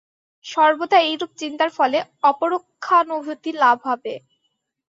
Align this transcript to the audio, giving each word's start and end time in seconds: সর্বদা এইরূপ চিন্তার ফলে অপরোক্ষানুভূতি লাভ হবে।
সর্বদা 0.45 0.97
এইরূপ 1.01 1.31
চিন্তার 1.37 1.69
ফলে 1.77 1.97
অপরোক্ষানুভূতি 2.23 3.51
লাভ 3.61 3.77
হবে। 3.87 4.13